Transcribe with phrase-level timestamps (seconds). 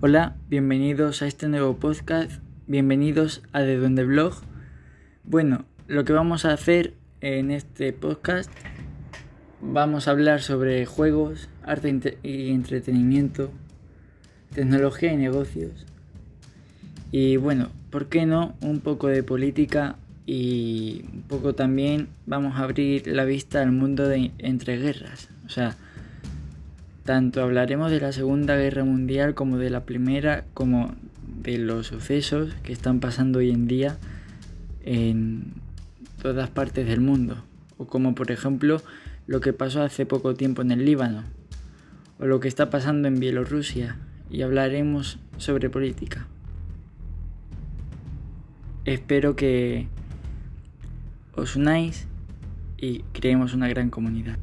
[0.00, 2.30] Hola, bienvenidos a este nuevo podcast,
[2.68, 4.32] bienvenidos a De Donde Blog.
[5.24, 8.48] Bueno, lo que vamos a hacer en este podcast,
[9.60, 13.50] vamos a hablar sobre juegos, arte y entretenimiento,
[14.54, 15.84] tecnología y negocios.
[17.10, 18.54] Y bueno, ¿por qué no?
[18.60, 19.96] Un poco de política
[20.26, 25.28] y un poco también vamos a abrir la vista al mundo de entre guerras.
[25.44, 25.74] O sea,
[27.08, 30.94] tanto hablaremos de la Segunda Guerra Mundial como de la Primera, como
[31.42, 33.96] de los sucesos que están pasando hoy en día
[34.84, 35.54] en
[36.20, 37.42] todas partes del mundo.
[37.78, 38.82] O como por ejemplo
[39.26, 41.24] lo que pasó hace poco tiempo en el Líbano.
[42.20, 43.96] O lo que está pasando en Bielorrusia.
[44.30, 46.26] Y hablaremos sobre política.
[48.84, 49.86] Espero que
[51.34, 52.06] os unáis
[52.76, 54.36] y creemos una gran comunidad.